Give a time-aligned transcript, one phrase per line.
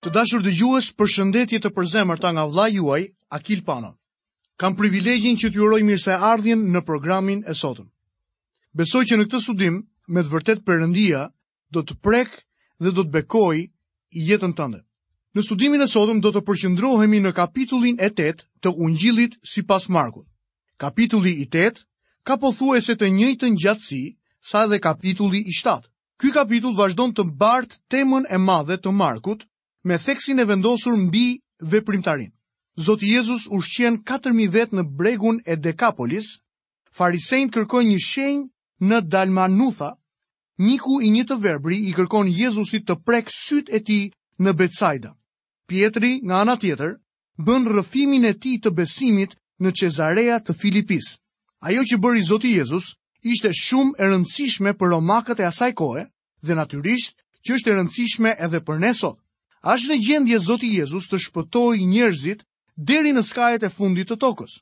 [0.00, 3.02] Të dashur dëgjues, përshëndetje të përzemërta nga vla juaj
[3.36, 3.90] Akil Pano.
[4.56, 7.84] Kam privilegjin që t'ju uroj mirëseardhjen në programin e sotëm.
[8.80, 9.76] Besoj që në këtë studim,
[10.08, 11.26] me të vërtet përëndia,
[11.68, 12.38] do të prek
[12.80, 13.60] dhe do të bekoj
[14.30, 14.80] jetën tënde.
[15.36, 20.24] Në studimin e sotëm do të përqendrohemi në kapitullin e 8 të Ungjillit sipas Markut.
[20.80, 21.84] Kapitulli i 8
[22.24, 24.02] ka pothuajse të njëjtën gjatësi
[24.40, 25.84] sa edhe kapitulli i 7.
[26.16, 29.44] Ky kapitull vazhdon të mbart temën e madhe të Markut
[29.84, 32.32] me theksin e vendosur mbi veprimtarin.
[32.80, 36.28] Zoti Jezus ushqen 4.000 vetë në bregun e Dekapolis,
[36.96, 39.90] farisejn kërkoj një shenjë në Dalmanutha,
[40.60, 43.98] njiku i një të verbri i kërkon Jezusit të prek syt e ti
[44.40, 45.14] në Betsaida.
[45.68, 46.94] Pietri, nga ana tjetër,
[47.44, 51.14] bën rëfimin e ti të besimit në Cezarea të Filipis.
[51.60, 56.06] Ajo që bëri Zoti Jezus ishte shumë e rëndësishme për romakët e asaj kohe
[56.42, 59.16] dhe natyrisht që është e rëndësishme edhe për ne sot
[59.62, 62.44] është në gjendje Zoti Jezus të shpëtoj njerëzit
[62.90, 64.54] deri në skajet e fundit të tokës?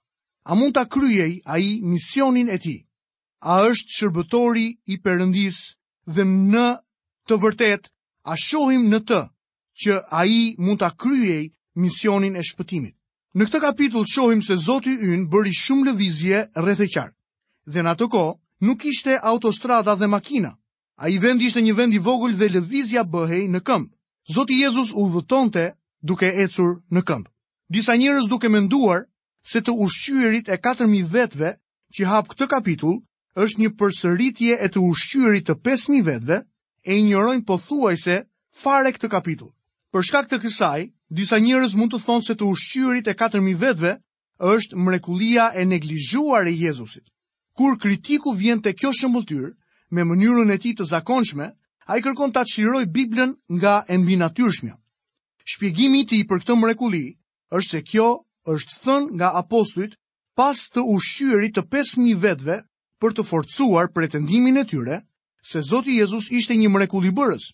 [0.50, 2.74] A mund të kryej a i misionin e ti?
[3.38, 5.58] A është shërbëtori i përëndis
[6.14, 6.66] dhe në
[7.28, 7.90] të vërtet
[8.24, 9.20] a shohim në të
[9.78, 11.44] që a i mund të kryej
[11.78, 12.94] misionin e shpëtimit?
[13.38, 17.14] Në këtë kapitull shohim se Zoti Yn bëri shumë lëvizje rreth e qartë.
[17.70, 18.34] Dhe në atë kohë
[18.66, 20.56] nuk ishte autostrada dhe makina.
[20.98, 23.97] Ai vend ishte një vend i vogël dhe lëvizja bëhej në këmbë.
[24.34, 25.70] Zoti Jezus u dhëtonte
[26.04, 27.30] duke ecur në këmbë.
[27.72, 29.06] Disa njërës duke menduar
[29.48, 31.54] se të ushqyërit e 4.000 vetve
[31.96, 32.98] që hap këtë kapitull
[33.44, 36.38] është një përsëritje e të ushqyërit të 5.000 vetve
[36.92, 37.56] e njërojnë po
[38.04, 38.18] se
[38.64, 39.52] fare këtë kapitull.
[39.92, 43.94] Për shkak të kësaj, disa njërës mund të thonë se të ushqyërit e 4.000 vetve
[44.52, 47.04] është mrekulia e neglizhuar e Jezusit.
[47.56, 49.48] Kur kritiku vjen të kjo shëmbulltyr
[49.90, 51.48] me mënyrën e ti të zakonshme,
[51.88, 54.74] a i kërkon të atëshiroj Biblën nga embi natyrshmja.
[55.48, 57.04] Shpjegimi i për këtë mrekuli
[57.56, 58.08] është se kjo
[58.52, 59.94] është thën nga apostuit
[60.36, 62.58] pas të ushqyri të 5.000 vetve
[63.00, 64.98] për të forcuar pretendimin e tyre
[65.50, 67.48] se Zoti Jezus ishte një mrekuli bërës.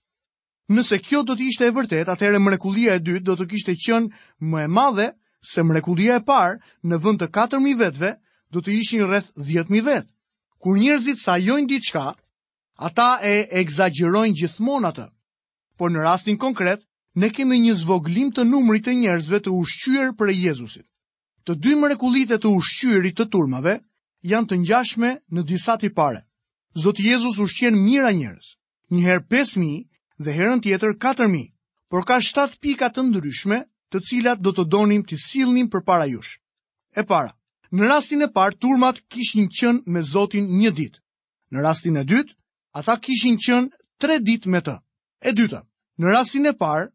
[0.74, 4.10] Nëse kjo do të ishte e vërtet, atëherë mrekullia e dytë do të kishte qenë
[4.40, 5.08] më e madhe
[5.44, 6.58] se mrekullia e parë
[6.88, 8.10] në vend të 4000 vetëve
[8.50, 10.10] do të ishin rreth 10000 vetë.
[10.58, 12.06] Kur njerëzit sajojnë diçka,
[12.82, 15.04] ata e egzagjerojnë gjithmonë atë.
[15.78, 16.82] Por në rastin konkret,
[17.22, 20.82] ne kemi një zvoglim të numrit të njerëzve të ushqyer për Jezusin.
[21.46, 23.76] Të dy mrekullitë të ushqyerit të turmave
[24.32, 26.24] janë të ngjashme në disa tipare.
[26.84, 28.48] Zoti Jezus ushqen mira njerëz,
[28.90, 29.84] një herë 5000
[30.24, 31.44] dhe herën tjetër 4000,
[31.90, 33.58] por ka 7 pika të ndryshme,
[33.90, 36.40] të cilat do të donim të sillnim përpara jush.
[36.98, 37.30] E para,
[37.70, 40.98] në rastin e parë turmat kishin qenë me Zotin një ditë.
[41.52, 42.34] Në rastin e dytë,
[42.78, 43.70] ata kishin qënë
[44.00, 44.74] tre dit me të.
[45.24, 45.60] E dyta,
[46.00, 46.90] në rasin e parë,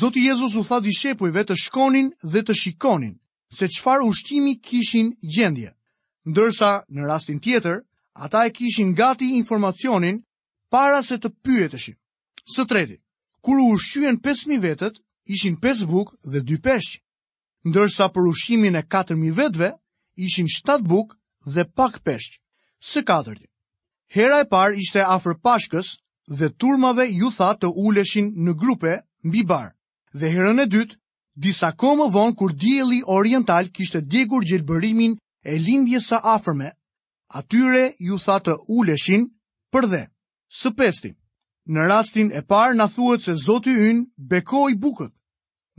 [0.00, 3.14] Zoti Jezus u tha dishepujve të shkonin dhe të shikonin,
[3.56, 5.70] se qfar ushtimi kishin gjendje.
[6.30, 7.76] Ndërsa, në rastin tjetër,
[8.24, 10.16] ata e kishin gati informacionin
[10.72, 11.96] para se të pyeteshin.
[12.54, 12.96] Së treti,
[13.44, 14.94] kur u ushqyen 5.000 vetët,
[15.34, 17.00] ishin 5 buk dhe 2 peshqë.
[17.68, 19.70] Ndërsa për ushqimin e 4.000 vetëve,
[20.26, 21.08] ishin 7 buk
[21.54, 22.36] dhe pak peshqë.
[22.90, 23.49] Së katërti,
[24.10, 25.92] Hera e parë ishte afër Pashkës
[26.38, 28.96] dhe turmave ju tha të uleshin në grupe
[29.28, 29.68] mbi bar.
[30.18, 30.96] Dhe herën e dytë,
[31.46, 35.14] disa kohë më vonë kur dielli oriental kishte djegur gjelbërimin
[35.46, 36.72] e lindjes së afërme,
[37.38, 39.28] atyre ju tha të uleshin
[39.70, 40.02] për dhe.
[40.60, 41.12] Së pesti,
[41.70, 45.14] në rastin e parë na thuhet se Zoti Yn bekoi bukët,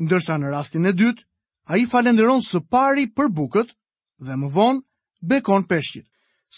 [0.05, 1.27] ndërsa në rastin e dytë
[1.71, 3.69] A i falenderon së pari për bukët
[4.25, 4.81] dhe më vonë
[5.29, 6.07] bekon peshqit.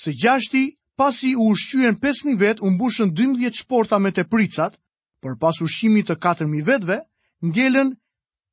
[0.02, 0.62] Së gjashti
[0.96, 4.76] pasi u ushqyen 5.000 vetë, u mbushën 12 shporta me të pricat,
[5.24, 7.00] për pas ushqimit të 4.000 vetëve,
[7.42, 7.94] ngelen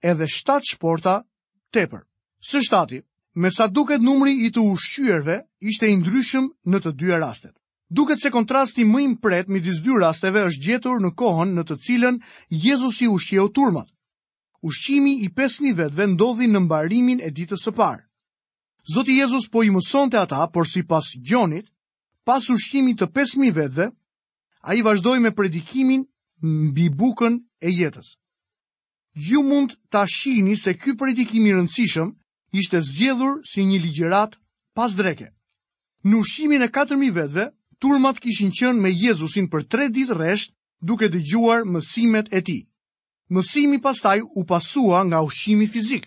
[0.03, 1.19] edhe 7 shporta
[1.75, 2.05] tepër.
[2.41, 3.01] Së shtati,
[3.35, 7.55] me sa duket numri i të ushqyerve, ishte i ndryshëm në të dy rastet.
[7.91, 11.77] Duket se kontrasti më impret mi midis dy rasteve është gjetur në kohën në të
[11.85, 12.21] cilën
[12.63, 13.89] Jezusi ushqie o turmat.
[14.63, 18.07] Ushqimi i 5000 vetëve ndodhi në mbarimin e ditës së parë.
[18.95, 21.67] Zoti Jezus po i mësonte ata, por si pas gjonit,
[22.31, 23.89] pas ushtimit të 5.000 vetëve,
[24.63, 26.05] a i vazhdoj me predikimin
[26.71, 28.13] mbi bukën e jetës.
[29.19, 32.13] Ju mund të shihni se ky predikimi rëndësishëm
[32.61, 34.37] ishte zgjedhur si një ligjerat
[34.79, 35.33] pas dreke.
[36.07, 37.49] Në ushqimin e 4.000 vetëve,
[37.83, 40.55] turmat kishin qënë me Jezusin për 3 ditë reshtë
[40.87, 42.59] duke dëgjuar mësimet e ti.
[43.35, 46.07] Mësimi pastaj u pasua nga ushqimi fizik.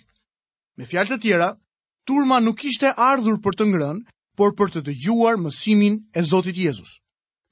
[0.80, 1.52] Me fjalë të tjera,
[2.08, 4.04] turma nuk ishte ardhur për të ngrënë,
[4.36, 6.98] por për të dëgjuar mësimin e Zotit Jezus.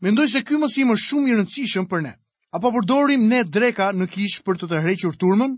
[0.01, 2.13] Mendoj se ky mësim është shumë i rëndësishëm për ne.
[2.51, 5.53] Apo përdorim ne dreka në kish për të tërhequr turmën?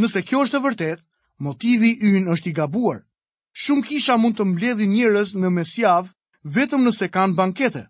[0.00, 1.02] Nëse kjo është e vërtetë,
[1.44, 3.02] motivi ynë është i gabuar.
[3.56, 6.10] Shumë kisha mund të mbledhin njerëz në mesjavë
[6.56, 7.84] vetëm nëse kanë bankete.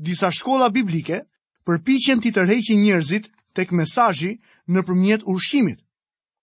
[0.00, 1.20] Disa shkolla biblike
[1.68, 4.38] përpiqen të tërheqin njerëzit tek mesazhi
[4.72, 5.80] nëpërmjet ushqimit.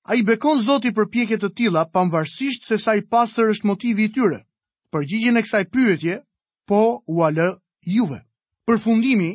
[0.05, 4.45] Ai bekon Zoti përpjekje të tilla pavarësisht se sa i pastër është motivi i tyre
[4.97, 6.15] përgjigjen e kësaj pyetje,
[6.65, 7.47] po u alë
[7.85, 8.19] juve.
[8.67, 9.31] Përfundimi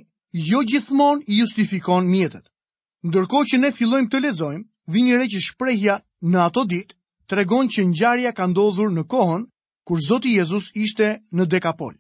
[0.51, 2.45] jo gjithmonë justifikon mjetet.
[3.07, 6.93] Ndërko që ne fillojmë të ledzojmë, vini re që shprehja në ato dit,
[7.27, 9.45] të regon që ngjarja ka ndodhur në kohën,
[9.87, 11.95] kur Zoti Jezus ishte në dekapol.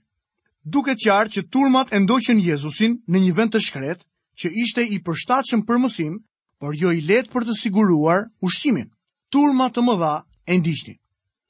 [0.62, 4.00] Duke qarë që turmat endoqen Jezusin në një vend të shkret,
[4.38, 6.14] që ishte i përshtatshëm për mësim,
[6.58, 8.90] por jo i letë për të siguruar ushqimin.
[9.32, 10.14] Turma të mëdha
[10.46, 10.98] e ndishtin.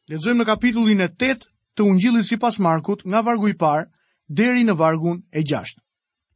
[0.09, 1.09] Lexojmë në kapitullin e
[1.77, 3.89] të ungjillit sipas Markut nga vargu i parë
[4.29, 5.81] deri në vargun e gjashtë.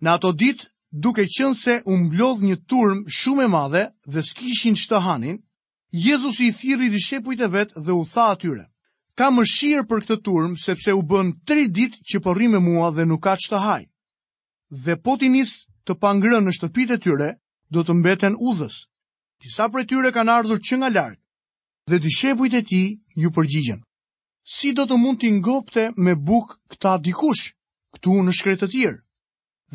[0.00, 4.76] Në ato ditë, duke qenë se u mblodh një turm shumë e madhe dhe s'kishin
[4.76, 5.42] ç'të hanin,
[5.96, 8.64] Jezusi i thirrri dishepujt e vet dhe u tha atyre:
[9.16, 13.06] "Ka mëshirë për këtë turm sepse u bën 3 ditë që po me mua dhe
[13.06, 13.82] nuk ka ç'të haj."
[14.84, 17.30] Dhe po ti nis të pangrën në shtëpitë e tyre,
[17.70, 18.86] do të mbeten udhës.
[19.40, 21.22] Disa prej tyre kanë ardhur që nga lartë,
[21.88, 22.82] dhe dishepujt e ti
[23.16, 23.85] ju përgjigjen
[24.46, 27.48] si do të mund t'i ngopte me buk këta dikush,
[27.96, 28.98] këtu në shkretë të tjirë.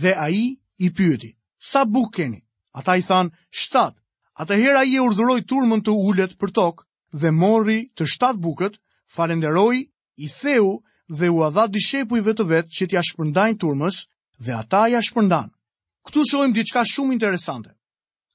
[0.02, 0.46] Dhe a i
[0.80, 2.40] i pyeti, sa buk keni?
[2.80, 3.98] Ata i thanë, shtatë.
[4.40, 6.86] Ata hera i e urdhëroj turmën të ullet për tokë
[7.22, 8.80] dhe morri të shtatë bukët,
[9.12, 9.76] falenderoj,
[10.24, 10.80] i theu
[11.20, 14.00] dhe u adha dishepu i vetë vetë që t'ja shpërndajnë turmës
[14.40, 15.52] dhe ata ja shpërndanë.
[16.08, 17.76] Këtu shojmë diçka shumë interesante.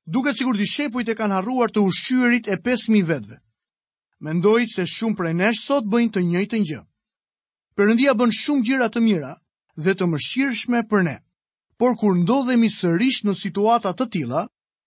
[0.06, 3.40] Duket sigur dishepujt e kanë harruar të ushqyërit e 5000 vetëve.
[4.24, 6.78] Mendoj se shumë prej nesh sot bëjnë të njëjtën gjë.
[7.76, 9.32] Perëndia bën shumë gjëra të mira
[9.84, 11.16] dhe të mëshirshme për ne.
[11.76, 14.46] Por kur ndodhemi sërish në situata të tilla,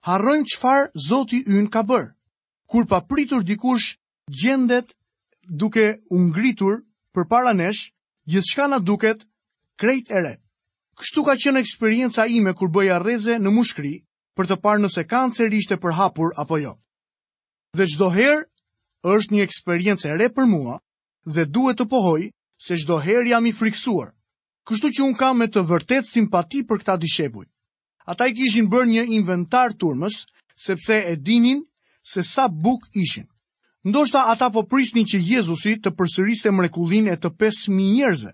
[0.09, 2.07] harrojmë çfarë Zoti ynë ka bërë.
[2.69, 3.91] Kur papritur dikush
[4.39, 4.89] gjendet
[5.61, 6.79] duke u ngritur
[7.13, 7.83] përpara nesh,
[8.29, 9.25] gjithçka na duket
[9.79, 10.33] krejt e re.
[10.99, 13.93] Kështu ka qenë eksperienca ime kur bëja rreze në mushkëri
[14.35, 16.73] për të parë nëse kanceri ishte përhapur apo jo.
[17.77, 18.45] Dhe çdo herë
[19.07, 20.75] është një eksperiencë e re për mua
[21.23, 22.21] dhe duhet të pohoj
[22.59, 24.11] se çdo herë jam i frikësuar.
[24.67, 27.45] Kështu që un kam me të vërtet simpati për këta dishepuj.
[28.05, 30.25] Ata i kishin bërë një inventar turmës
[30.59, 31.63] sepse e dinin
[32.11, 33.27] se sa buk ishin.
[33.85, 38.33] Ndoshta ata po prisnin që Jezusi të përsëriste mrekullin e të 5.000 njerëzve.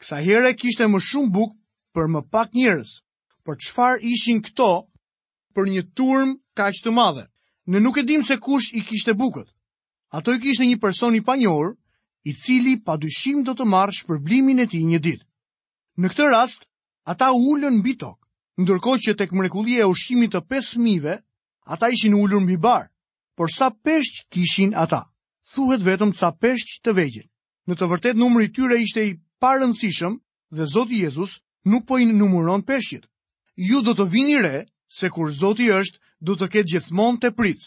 [0.00, 1.56] Kësa here kishte më shumë buk
[1.94, 3.00] për më pak njerëz.
[3.44, 4.70] Por qëfar ishin këto
[5.54, 7.24] për një turm ka të madhe?
[7.70, 9.48] Ne nuk e dim se kush i kishte bukët
[10.10, 11.74] ato i kishte një person i panjohur,
[12.26, 15.24] i cili pa dyshim do të marrë shpërblimin e tij një ditë.
[16.02, 16.66] Në këtë rast,
[17.06, 18.18] ata ulën mbi tokë,
[18.60, 21.14] ndërkohë që tek mrekullia e ushqimit të 5000-ve,
[21.72, 22.90] ata ishin ulur mbi barë,
[23.38, 25.06] por sa peshq kishin ata?
[25.52, 27.28] Thuhet vetëm sa peshq të vegjël.
[27.66, 30.14] Në të vërtet numri i tyre ishte i parënësishëm
[30.56, 33.06] dhe Zoti Jezus nuk po i numëron peshqit.
[33.56, 37.62] Ju do të vini re se kur Zoti është, do të ketë gjithmonë tepric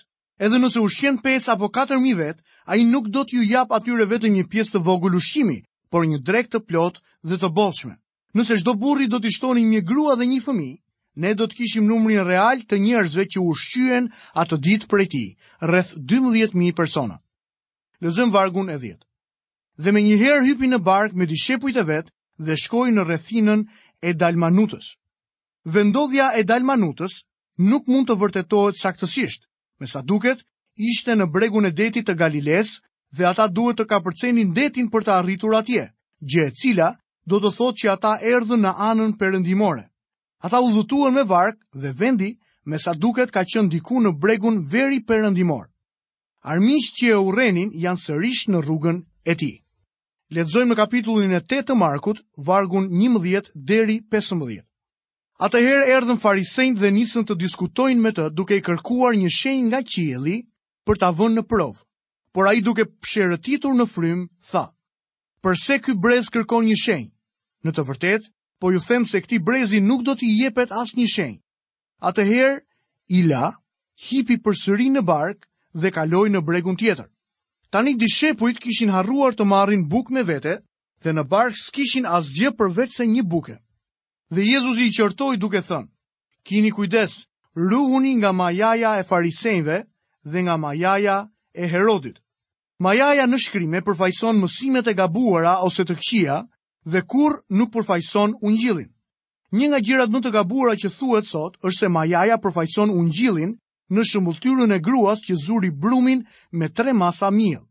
[0.46, 4.28] edhe nëse ushqen 5 apo 4.000 vetë, a i nuk do t'ju jap atyre vetë
[4.36, 5.60] një pjesë të vogël ushqimi,
[5.92, 7.00] por një drek të plot
[7.30, 7.96] dhe të bolshme.
[8.36, 10.72] Nëse shdo burri do t'i shtoni një grua dhe një fëmi,
[11.24, 14.10] ne do t'kishim numrin real të njerëzve që ushqyen
[14.44, 15.24] atë ditë për ti,
[15.70, 17.20] rreth 12.000 persona.
[18.04, 19.06] Lëzëm vargun e djetë.
[19.84, 22.12] Dhe me njëherë hypi në bark me dishepujt e vetë
[22.48, 23.62] dhe shkojnë në rrethinën
[24.02, 24.92] e dalmanutës.
[25.76, 27.22] Vendodhja e dalmanutës
[27.70, 29.46] nuk mund të vërtetohet saktësisht,
[29.84, 30.38] Me sa duket,
[30.80, 32.70] ishte në bregun e detit të Galiles
[33.18, 35.82] dhe ata duhet të kapërcenin detin për të arritur atje,
[36.32, 36.88] gjë e cila
[37.32, 39.84] do të thot që ata erdhën në anën përëndimore.
[40.48, 42.30] Ata u dhutuën me vark dhe vendi,
[42.72, 45.68] me sa duket ka qënë diku në bregun veri përëndimor.
[46.54, 49.52] Armish që e urenin janë sërish në rrugën e ti.
[50.38, 52.24] Letëzojmë në kapitullin e 8 të Markut,
[52.54, 54.64] vargun 11 deri 15.
[55.44, 59.82] Atëherë erdhën farisejnë dhe nisën të diskutojnë me të duke i kërkuar një shenjë nga
[59.92, 60.36] qieli
[60.88, 61.82] për ta vënë në provë.
[62.32, 64.22] Por ai duke pësherëtitur në frym,
[64.52, 64.62] tha:
[65.44, 67.12] "Përse ky brez kërkon një shenjë?
[67.66, 68.32] Në të vërtetë,
[68.62, 71.42] po ju them se këtij brezi nuk do t'i jepet asnjë shenjë."
[72.08, 72.62] Atëherë
[73.20, 73.50] i la,
[74.08, 75.44] hipi përsëri në bark
[75.76, 77.12] dhe kaloi në bregun tjetër.
[77.70, 80.56] Tani dishepujt kishin harruar të marrin bukë me vete
[81.04, 83.60] dhe në bark s'kishin asgjë përveç se një buke
[84.34, 85.90] dhe Jezus i qërtoj duke thënë,
[86.48, 87.18] kini kujdes,
[87.56, 89.76] ruhuni nga majaja e farisejnve
[90.32, 91.18] dhe nga majaja
[91.54, 92.18] e herodit.
[92.86, 96.38] Majaja në shkrimë përfaqëson mësimet e gabuara ose të këqija
[96.92, 98.90] dhe kurrë nuk përfaqëson ungjillin.
[99.54, 103.54] Një nga gjërat më të gabuara që thuhet sot është se majaja përfaqëson ungjillin
[103.94, 107.68] në shëmbulltyrën e gruas që zuri brumin me tre masa miell.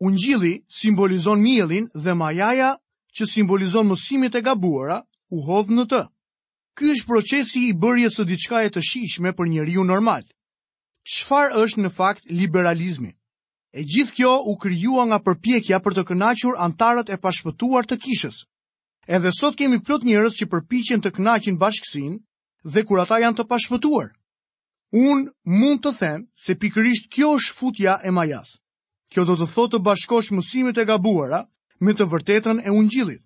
[0.00, 2.70] Ungjilli simbolizon miellin dhe majaja
[3.16, 6.02] që simbolizon mësimet e gabuara u hodhë në të.
[6.78, 10.22] Ky është procesi i bërjes së diçkaje të shishme për njeriu normal.
[11.08, 13.10] Çfarë është në fakt liberalizmi?
[13.76, 18.38] E gjithë kjo u kryua nga përpjekja për të kënaqur antarët e pashpëtuar të kishës.
[19.08, 22.18] Edhe sot kemi plot njerëz që përpiqen të kënaqin bashkësinë
[22.72, 24.08] dhe kur ata janë të pashpëtuar.
[24.96, 25.28] Unë
[25.60, 28.56] mund të them se pikërisht kjo është futja e majas.
[29.12, 31.42] Kjo do të thotë të bashkosh mësimit e gabuara
[31.80, 33.24] me të vërtetën e ungjillit.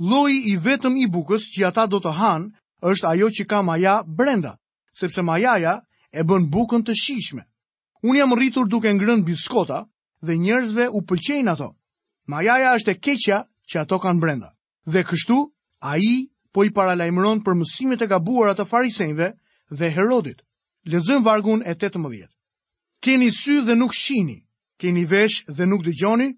[0.00, 3.94] Lloji i vetëm i bukës që ata do të hanë është ajo që ka maja
[4.08, 4.54] brenda,
[4.96, 5.74] sepse majaja
[6.12, 7.44] e bën bukën të shishme.
[8.02, 9.82] Unë jam rritur duke ngrënë biskota
[10.24, 11.68] dhe njerëzve u pëlqejnë ato.
[12.32, 14.48] Majaja është e keqja që ato kanë brenda.
[14.88, 15.36] Dhe kështu
[15.92, 19.28] ai po i paralajmëron për mësimet e gabuara të farisejve
[19.78, 20.40] dhe Herodit.
[20.88, 22.24] Lexojmë vargun e 18.
[23.04, 24.38] Keni sy dhe nuk shihni,
[24.80, 26.32] keni vesh dhe nuk dëgjoni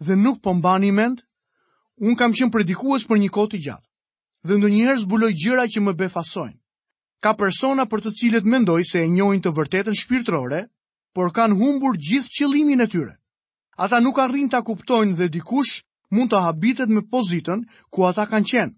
[0.00, 1.20] dhe nuk po mbani mend,
[2.02, 3.84] Un kam qenë predikues për një kohë të gjatë.
[4.48, 6.56] Dhe ndonjëherë zbuloj gjëra që më befasojnë.
[7.22, 10.58] Ka persona për të cilët mendoj se e njohin të vërtetën shpirtërore,
[11.14, 13.14] por kanë humbur gjithë qëllimin e tyre.
[13.86, 15.76] Ata nuk arrin ta kuptojnë dhe dikush
[16.10, 18.74] mund të habitet me pozitën ku ata kanë qenë.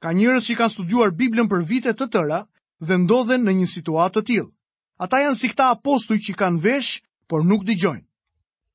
[0.00, 2.40] Ka njerëz që kanë studiuar Biblën për vite të tëra
[2.86, 4.50] dhe ndodhen në një situatë të tillë.
[5.04, 6.96] Ata janë si këta apostuj që kanë vesh,
[7.28, 8.08] por nuk dëgjojnë.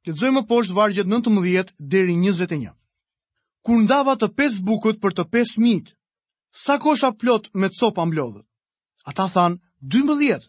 [0.05, 2.75] Lexojmë poshtë vargjet 19 deri 21
[3.69, 5.91] kur ndava të pes bukët për të pes mit,
[6.49, 8.47] sa kosha plot me copa mblodhët?
[9.05, 10.47] Ata than, 12.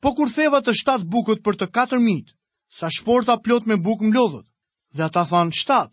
[0.00, 2.32] Po kur theva të 7 bukët për të 4 mit,
[2.72, 4.46] sa shporta plot me bukë mblodhët?
[4.96, 5.92] Dhe ata than, 7.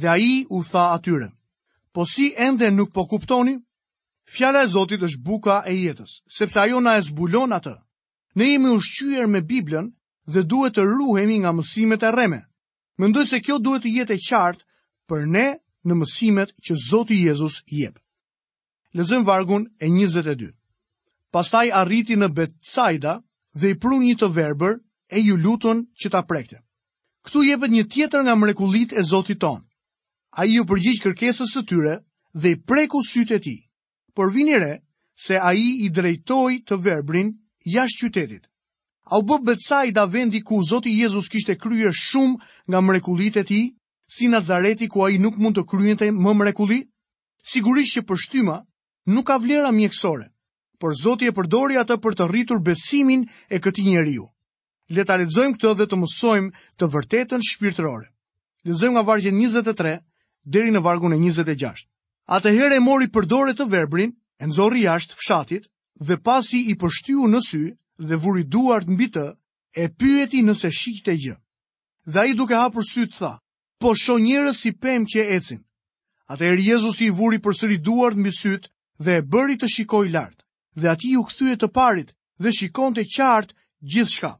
[0.00, 1.28] Dhe a i u tha atyre,
[1.92, 3.58] po si ende nuk po kuptoni?
[4.32, 7.74] Fjala e Zotit është buka e jetës, sepse ajo na e zbulon atë.
[8.38, 9.92] Ne jemi ushqyer me Biblën
[10.32, 12.40] dhe duhet të ruhemi nga mësimet e rreme.
[12.96, 14.64] Mendoj se kjo duhet të jetë e qartë
[15.08, 15.48] për ne
[15.88, 17.98] në mësimet që Zoti Jezus jep.
[18.94, 20.50] Lezëm vargun e 22.
[21.32, 23.18] Pastaj arriti në Betsaida
[23.56, 24.76] dhe i prun një të verber
[25.16, 26.58] e ju lutën që ta prekte.
[27.24, 29.64] Këtu jepet një tjetër nga mrekulit e Zotit tonë.
[30.36, 31.96] A i ju përgjith kërkesës së tyre
[32.34, 33.56] dhe i preku sytë e ti.
[34.16, 34.82] Por vinire
[35.14, 37.32] se a i i drejtoj të verbrin
[37.64, 38.46] jashtë qytetit.
[39.12, 43.62] A u bë Betsaida vendi ku Zoti Jezus kishte kryer shumë nga mrekulit e ti?
[44.14, 46.80] si Nazareti ku ai nuk mund të kryente më mrekulli?
[47.48, 48.56] Sigurisht që për shtyma
[49.08, 50.26] nuk ka vlera mjekësore,
[50.78, 54.26] por Zoti e përdori atë për të rritur besimin e këtij njeriu.
[54.92, 58.06] Le ta lexojmë këtë dhe të mësojmë të vërtetën shpirtërore.
[58.68, 59.96] Lexojmë nga vargu 23
[60.44, 61.88] deri në vargun e 26.
[62.36, 65.64] Atëherë e mori përdore të verbrin, e nxorri jashtë fshatit
[66.06, 67.64] dhe pasi i pështyu në sy
[68.08, 69.26] dhe vuri duart mbi të,
[69.72, 71.36] e pyeti nëse shikte gjë.
[72.12, 73.38] Dhe ai duke hapur sy tha:
[73.82, 75.60] po sho njërës si pem që e ecin.
[76.30, 78.68] Ate Jezusi i vuri për sëri duart mbi syt
[79.04, 80.44] dhe e bëri të shikoj lartë,
[80.80, 83.54] dhe ati ju kthye të parit dhe shikon të qartë
[83.90, 84.32] gjithë shka.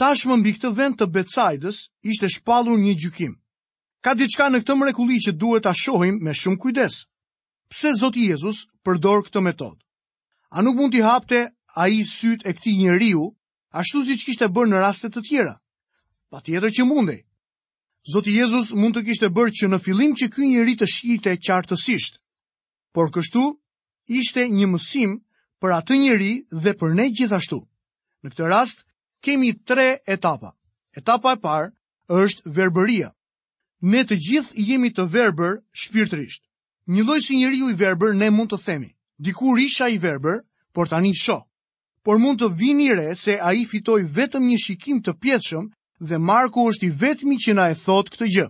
[0.00, 1.78] Tashmë mbi këtë vend të Betsaidës
[2.12, 3.34] ishte shpalur një gjykim.
[4.04, 6.94] Ka diçka në këtë mrekulli që duhet ta shohim me shumë kujdes.
[7.70, 9.82] Pse Zoti Jezus përdor këtë metodë?
[10.56, 11.42] A nuk mund t'i hapte
[11.84, 13.28] ai syt e këtij njeriu
[13.76, 15.54] ashtu siç kishte bërë në raste të tjera?
[16.32, 17.20] Patjetër që mundej.
[18.08, 22.14] Zoti Jezus mund të kishte bërë që në fillim që ky njeri të shihte qartësisht.
[22.96, 23.42] Por kështu
[24.20, 25.12] ishte një mësim
[25.60, 26.30] për atë njeri
[26.64, 27.58] dhe për ne gjithashtu.
[28.24, 28.86] Në këtë rast
[29.28, 29.84] kemi tre
[30.16, 30.54] etapa.
[31.02, 33.10] Etapa e parë është verbëria.
[33.92, 36.42] Ne të gjithë jemi të verbër shpirtërisht.
[36.94, 38.90] Një lloj si njeriu i verbër ne mund të themi,
[39.28, 40.40] dikur isha i verbër,
[40.74, 41.44] por tani shoh.
[42.04, 45.68] Por mund të vini re se ai fitoi vetëm një shikim të pjetshëm
[46.00, 48.46] dhe Marku është i vetmi që na e thot këtë gjë.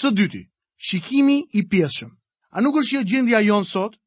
[0.00, 0.42] Së dyti,
[0.88, 2.10] shikimi i pjesëm.
[2.54, 3.98] A nuk është që gjendja jonë sot?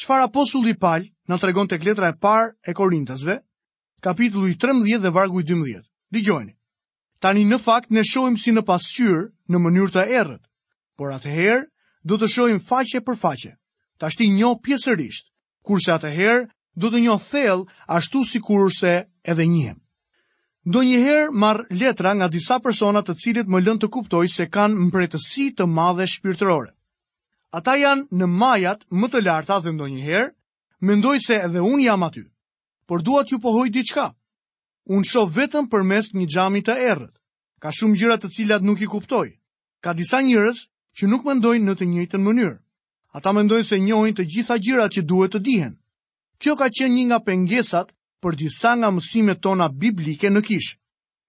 [0.00, 3.38] Qfar aposulli palj në tregon të kletra e par e Korintasve,
[4.02, 5.82] kapitullu i 13 dhe vargu i 12.
[6.14, 6.54] Digjojni.
[7.18, 10.42] Tani në fakt ne shohim si në pasqyr në mënyrë të errët,
[10.98, 11.62] por atëherë
[12.10, 13.54] do të shohim faqe për faqe.
[14.04, 15.30] ashti një pjesërisht,
[15.64, 16.42] kurse atëherë
[16.76, 19.76] do të njo thellë ashtu sikurse edhe njëm.
[20.64, 24.86] Do njëherë marë letra nga disa personat të cilit më lën të kuptoj se kanë
[24.86, 26.70] mbretësi të madhe shpirtërore.
[27.58, 30.30] Ata janë në majat më të larta dhe ndo njëherë,
[30.88, 32.24] mendoj se edhe unë jam aty,
[32.88, 34.06] por duat ju pohoj diçka.
[34.88, 37.12] Unë shoh vetëm për mes një gjami të erët,
[37.60, 39.28] ka shumë gjyrat të cilat nuk i kuptoj,
[39.84, 40.64] ka disa njërës
[40.96, 42.56] që nuk mendojnë në të njëjtën mënyrë.
[43.14, 45.76] Ata mendojnë se njohin të gjitha gjyrat që duhet të dihen.
[46.40, 47.92] Kjo ka qenë një nga pengesat
[48.24, 50.70] për disa nga mësimet tona biblike në kish.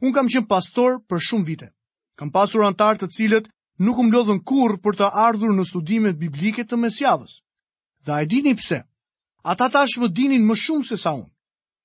[0.06, 1.68] Un kam qen pastor për shumë vite.
[2.16, 3.50] Kam pasur antar të cilët
[3.84, 7.34] nuk umlodhën kurrë për të ardhur në studimet biblike të mesjavës.
[8.06, 8.80] Dhe e dini pse?
[9.52, 11.32] Ata tashmë dinin më shumë se sa unë.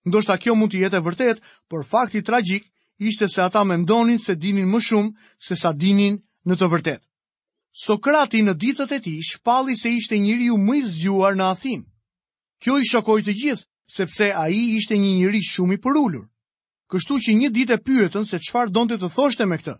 [0.07, 2.71] Ndoshta kjo mund të jetë e vërtet, por fakti tragjik
[3.09, 7.07] ishte se ata mendonin se dinin më shumë se sa dinin në të vërtetë.
[7.85, 11.87] Sokrati në ditët e tij shpalli se ishte njeriu më i zgjuar në Athinë.
[12.61, 16.25] Kjo i shokoi të gjithë, sepse a i ishte një njëri shumë i përullur.
[16.91, 19.75] Kështu që një ditë e pyetën se qfar donte të thoshte me këtë.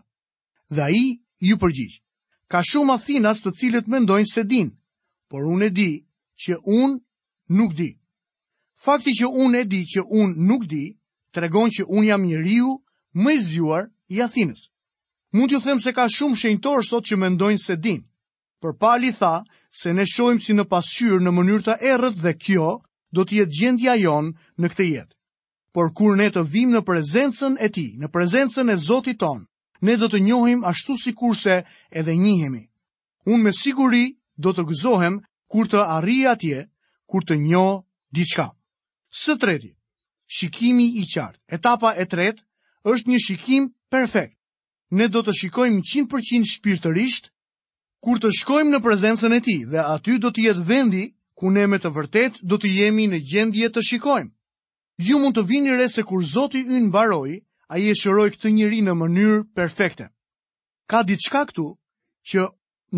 [0.75, 1.05] Dhe a i
[1.47, 1.97] ju përgjith.
[2.51, 4.71] Ka shumë athinas të cilët mendojnë se din,
[5.31, 5.91] por unë e di
[6.43, 6.97] që unë
[7.57, 7.91] nuk di.
[8.83, 10.85] Fakti që unë e di që unë nuk di,
[11.31, 12.71] të regon që unë jam një riu
[13.23, 14.67] më zjuar i athinës.
[15.31, 18.01] Mund t'ju them se ka shumë shenjtorë sot që mendojnë se din.
[18.61, 22.71] Për pali tha se ne shojmë si në pasqyrë në mënyrë të errët dhe kjo
[23.11, 25.15] do të jetë gjendja jon në këtë jetë.
[25.75, 29.45] Por kur ne të vim në prezencën e ti, në prezencën e Zotit ton,
[29.81, 32.63] ne do të njohim ashtu si kurse edhe njihemi.
[33.25, 36.65] Unë me siguri do të gëzohem kur të arri atje,
[37.05, 38.49] kur të njoh diçka.
[39.11, 39.73] Së treti,
[40.27, 41.39] shikimi i qartë.
[41.47, 42.43] Etapa e tretë
[42.87, 44.37] është një shikim perfekt.
[44.91, 47.31] Ne do të shikojmë 100% shpirtërisht
[48.03, 51.03] kur të shkojmë në prezencën e ti dhe aty do të jetë vendi
[51.41, 54.29] ku ne me të vërtet do të jemi në gjendje të shikojmë.
[55.07, 57.39] Ju mund të vini re se kur Zoti ynë baroi,
[57.73, 60.05] a i e shëroj këtë njëri në mënyrë perfekte.
[60.91, 61.65] Ka ditë shka këtu,
[62.29, 62.43] që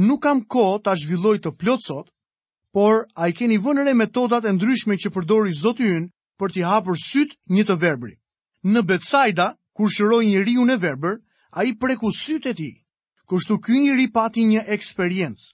[0.10, 2.10] nuk kam ko të zhvilloj të plotë sot,
[2.76, 7.00] por a i keni vënëre metodat e ndryshme që përdori Zoti ynë për t'i hapër
[7.00, 8.20] syt një të verbri.
[8.68, 11.16] Në Betsaida, kur shëroj njëri unë e verber,
[11.56, 12.72] a i preku syt e ti,
[13.30, 15.48] kështu kënjëri pati një eksperiencë.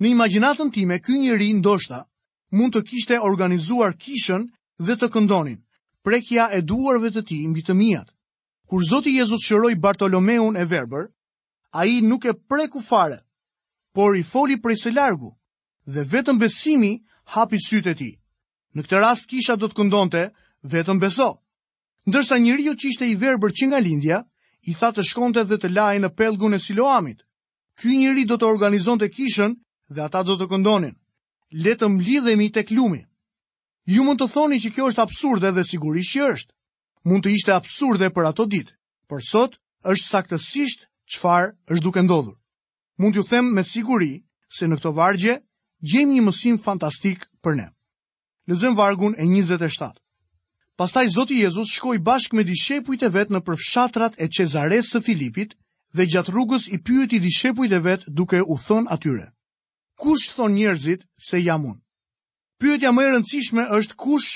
[0.00, 2.04] Në imagjinatën time, njeri ndoshta,
[2.50, 4.46] mund të kishte organizuar kishën
[4.78, 5.58] dhe të këndonin,
[6.04, 8.08] prekja e duarve të ti mbi të mijat.
[8.70, 11.08] Kur Zoti Jezus shëroi Bartolomeun e verbër,
[11.74, 13.22] ai nuk e preku fare,
[13.94, 15.34] por i foli prej së largu
[15.86, 17.00] dhe vetëm besimi
[17.34, 18.14] hapi sytë e tij.
[18.74, 20.22] Në këtë rast kisha do të këndonte
[20.70, 21.30] vetëm beso.
[22.06, 24.18] Ndërsa njeriu që ishte i verbër që nga lindja,
[24.70, 27.22] i tha të shkonte dhe të lajë në pellgun e Siloamit.
[27.78, 29.54] Ky njeri do të organizonte kishën
[29.94, 30.94] dhe ata do të këndonin
[31.64, 33.00] le të mblidhemi tek lumi.
[33.88, 36.52] Ju mund të thoni që kjo është absurde dhe sigurisht që është.
[37.08, 38.74] Mund të ishte absurde për ato ditë,
[39.08, 39.56] por sot
[39.92, 42.36] është saktësisht çfarë është duke ndodhur.
[43.00, 44.14] Mund t'ju them me siguri
[44.52, 45.34] se në këto vargje
[45.88, 47.68] gjejmë një mësim fantastik për ne.
[48.50, 49.92] Lëzëm vargun e 27.
[50.76, 55.56] Pastaj Zoti Jezus shkoi bashkë me dishepujt e vet në përfshatrat e Cezares së Filipit
[55.96, 59.26] dhe gjatë rrugës i pyeti dishepujt e vet duke u thënë atyre:
[59.96, 61.78] kush thon njerëzit se jam un?
[62.60, 64.30] Pyetja më e rëndësishme është kush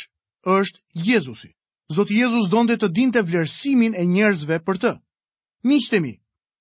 [0.45, 1.51] është Jezusi?
[1.95, 4.93] Zoti Jezus donte të dinte vlerësimin e njerëzve për të.
[5.69, 6.13] mi,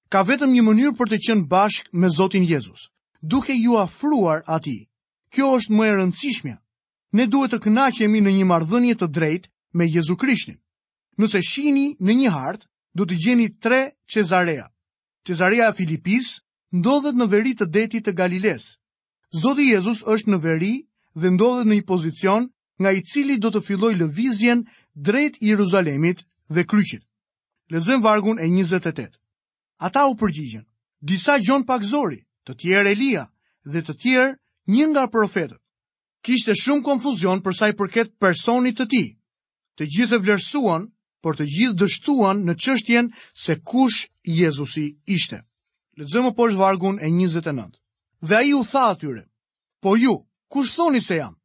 [0.10, 2.90] ka vetëm një mënyrë për të qenë bashk me Zotin Jezus,
[3.22, 4.90] duke ju afruar ati.
[5.34, 6.58] Kjo është më e rëndësishmja.
[7.14, 10.58] Ne duhet të kënaqemi në një marrëdhënie të drejtë me Jezu Krishtin.
[11.18, 12.66] Nëse shihni në një hartë,
[12.98, 14.68] do të gjeni tre Cezarea.
[15.28, 16.42] Cezarea e Filipis
[16.74, 18.79] ndodhet në veri të detit të Galiles.
[19.32, 20.72] Zoti Jezus është në veri
[21.22, 22.48] dhe ndodhet në një pozicion
[22.82, 24.64] nga i cili do të filloj lëvizjen
[24.96, 27.04] drejt Jeruzalemit dhe kryqit.
[27.70, 29.06] Lezëm vargun e 28.
[29.86, 30.66] Ata u përgjigjen,
[31.06, 33.28] disa gjon pakzori, të tjerë Elia
[33.70, 34.34] dhe të tjerë
[34.74, 35.62] një nga profetët.
[36.26, 39.04] Kishte shumë konfuzion përsa i përket personit të ti.
[39.78, 40.88] Të gjithë e vlerësuan,
[41.22, 43.12] por të gjithë dështuan në qështjen
[43.46, 44.08] se kush
[44.42, 44.90] Jezusi
[45.20, 45.44] ishte.
[46.02, 47.79] Lezëm o po vargun e 29
[48.22, 49.24] dhe a i u tha atyre,
[49.82, 51.36] po ju, kush thoni se jam?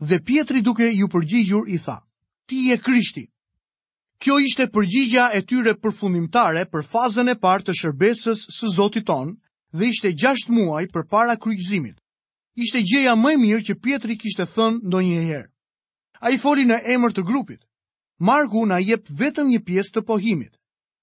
[0.00, 2.02] Dhe Pietri duke ju përgjigjur i tha,
[2.46, 3.28] ti je krishti.
[4.18, 9.36] Kjo ishte përgjigja e tyre përfundimtare për fazën e partë të shërbesës së Zotit ton
[9.76, 11.96] dhe ishte 6 muaj për para kryqëzimit.
[12.56, 15.50] Ishte gjeja më e mirë që Pietri kishte thënë ndo një herë.
[16.24, 17.60] A i foli në emër të grupit.
[18.18, 20.52] Marku na jep vetëm një pjesë të pohimit.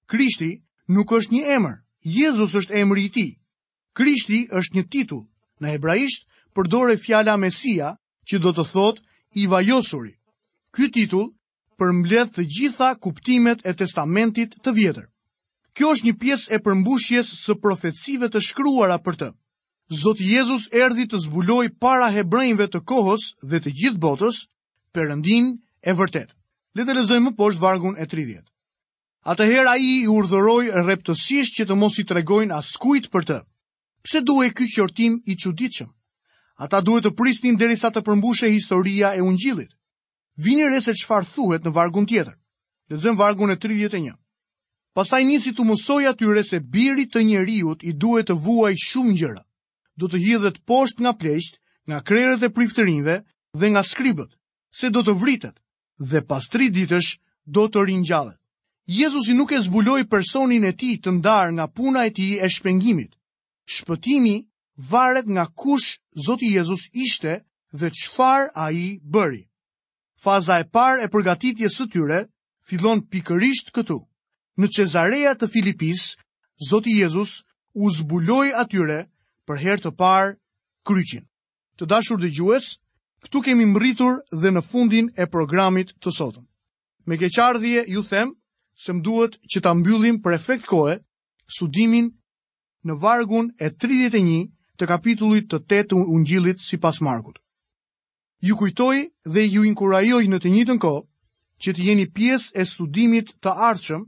[0.09, 3.27] Krishti nuk është një emër, Jezus është emri i ti.
[3.99, 5.19] Krishti është një titull
[5.63, 6.23] në hebraisht
[6.58, 7.89] përdore fjala Mesia,
[8.29, 9.03] që do të thotë
[9.41, 10.13] i vajosuri.
[10.73, 11.27] Ky titull
[11.82, 15.06] përmbledh të gjitha kuptimet e Testamentit të Vjetër.
[15.77, 19.29] Kjo është një pjesë e përmbushjes së profecive të shkruara për të.
[20.01, 24.41] Zoti Jezusi erdhi të zbuloj para hebrejve të kohës dhe të gjithë botës
[24.93, 25.51] Perëndin
[25.82, 26.29] e vërtet.
[26.77, 28.41] Le të lexojmë më poshtë vargun e 30.
[29.36, 33.39] Atëherë ai i urdhëroi rreptësisht që të mos i tregojnë askujt për të
[34.04, 35.88] pse duhe ky qërtim i çuditshëm?
[36.60, 39.72] Ata duhet të prisnin derisa të përmbushe historia e ungjillit.
[40.44, 42.36] Vini re se çfarë thuhet në vargun tjetër.
[42.92, 44.13] Lexojmë vargun e 31.
[44.94, 49.42] Pastaj nisi të mësoj atyre se birit të njeriut i duhet të vuaj shumë gjëra.
[49.98, 53.16] Do të hidhet poshtë nga pleqt, nga krerët e priftërinve
[53.60, 54.30] dhe nga skribët,
[54.70, 55.56] se do të vritet
[56.10, 57.10] dhe pas 3 ditësh
[57.56, 58.38] do të ringjallet.
[58.86, 63.12] Jezusi nuk e zbuloi personin e tij të ndar nga puna e tij e shpengimit
[63.65, 64.47] shpëtimi
[64.89, 67.34] varet nga kush Zoti Jezus ishte
[67.80, 69.43] dhe çfarë a i bëri.
[70.23, 72.19] Faza e par e përgatitje së tyre
[72.67, 73.99] fillon pikërisht këtu.
[74.60, 76.15] Në Cezarea të Filipis,
[76.69, 78.99] Zoti Jezus u zbuloj atyre
[79.47, 80.38] për her të par
[80.86, 81.26] kryqin.
[81.78, 82.65] Të dashur dhe gjues,
[83.26, 86.45] këtu kemi mbërritur dhe në fundin e programit të sotëm.
[87.08, 88.30] Me keqardhje ju them
[88.84, 90.99] se më duhet që ta mbyllim për efekt kohe
[91.56, 92.10] studimin
[92.88, 94.34] në vargun e 31
[94.82, 97.39] të kapitullit të 8 të ungjillit sipas Markut.
[98.43, 98.96] Ju kujtoj
[99.32, 101.06] dhe ju inkurajoj në të njëjtën kohë
[101.63, 104.04] që të jeni pjesë e studimit të ardhshëm,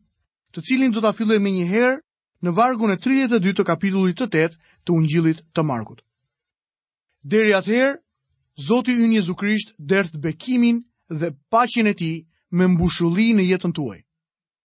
[0.51, 1.95] të cilin do ta filloj më njëherë
[2.43, 6.01] në vargun e 32 të kapitullit të 8 të ungjillit të Markut.
[7.23, 7.95] Deri atëherë,
[8.55, 10.79] Zoti ynë Jezu Krisht dërt bekimin
[11.11, 12.23] dhe paqen e tij
[12.55, 14.04] me mbushulli në jetën tuaj.